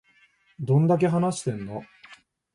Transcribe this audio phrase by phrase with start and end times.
[0.59, 1.83] どんだけ話してんの